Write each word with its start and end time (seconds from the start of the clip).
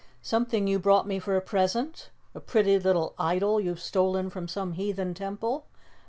"Something 0.23 0.65
you 0.65 0.79
brought 0.79 1.05
me 1.07 1.19
for 1.19 1.35
a 1.35 1.41
present? 1.41 2.09
A 2.33 2.39
pretty 2.39 2.79
little 2.79 3.13
idol 3.19 3.61
you've 3.61 3.79
stolen 3.79 4.31
from 4.31 4.47
some 4.47 4.71
heathen 4.73 5.13
temple? 5.13 5.67